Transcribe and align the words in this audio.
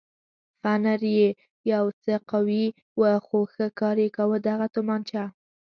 فنر 0.61 1.01
یې 1.15 1.29
یو 1.73 1.85
څه 2.03 2.13
قوي 2.31 2.65
و 2.99 3.01
خو 3.25 3.39
ښه 3.53 3.67
کار 3.79 3.95
یې 4.03 4.09
کاوه، 4.17 4.37
دغه 4.49 4.67
تومانچه. 4.75 5.23